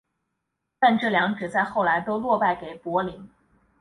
[0.79, 3.29] 但这两者在后来都落败给柏林。